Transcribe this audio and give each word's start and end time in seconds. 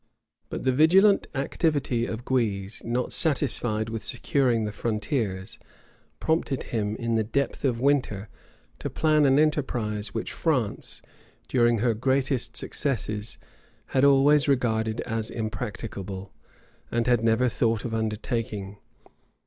But 0.49 0.63
the 0.63 0.71
vigilant 0.71 1.27
activity 1.35 2.07
of 2.07 2.25
Guise, 2.25 2.81
not 2.83 3.13
satisfied 3.13 3.87
with 3.89 4.03
securing 4.03 4.65
the 4.65 4.71
frontiers, 4.71 5.59
prompted 6.19 6.63
him, 6.63 6.95
in 6.95 7.13
the 7.13 7.23
depth 7.23 7.63
of 7.63 7.79
winter, 7.79 8.27
to 8.79 8.89
plan 8.89 9.27
an 9.27 9.37
enterprise 9.37 10.11
which 10.11 10.33
France, 10.33 11.03
during 11.47 11.77
her 11.77 11.93
greatest 11.93 12.57
successes, 12.57 13.37
had 13.89 14.03
always 14.03 14.47
regarded 14.47 15.01
as 15.01 15.29
impracticable, 15.29 16.33
and 16.89 17.05
had 17.05 17.23
never 17.23 17.47
thought 17.47 17.85
of 17.85 17.93
undertaking. 17.93 18.77